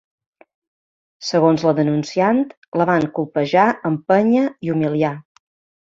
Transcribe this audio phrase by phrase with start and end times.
[1.27, 2.41] Segons la denunciant,
[2.83, 5.15] la van colpejar, empènyer i humiliar.